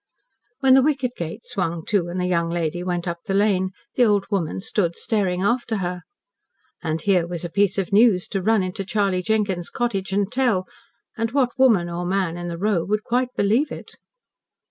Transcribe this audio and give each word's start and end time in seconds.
When 0.61 0.73
the 0.73 0.81
wicket 0.81 1.15
gate 1.15 1.45
swung 1.45 1.85
to 1.89 2.07
and 2.07 2.19
the 2.19 2.25
young 2.25 2.49
lady 2.49 2.81
went 2.83 3.07
up 3.07 3.19
the 3.25 3.35
lane, 3.35 3.69
the 3.93 4.03
old 4.03 4.25
woman 4.31 4.59
stood 4.59 4.95
staring 4.95 5.43
after 5.43 5.75
her. 5.77 6.01
And 6.81 6.99
here 7.03 7.27
was 7.27 7.45
a 7.45 7.51
piece 7.51 7.77
of 7.77 7.93
news 7.93 8.27
to 8.29 8.41
run 8.41 8.63
into 8.63 8.83
Charley 8.83 9.21
Jenkins' 9.21 9.69
cottage 9.69 10.11
and 10.11 10.31
tell 10.31 10.65
and 11.15 11.29
what 11.33 11.51
woman 11.59 11.87
or 11.87 12.03
man 12.07 12.35
in 12.35 12.47
the 12.47 12.57
row 12.57 12.83
would 12.83 13.03
quite 13.03 13.29
believe 13.35 13.71
it? 13.71 13.95